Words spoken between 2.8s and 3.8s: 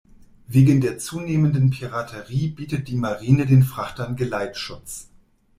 die Marine den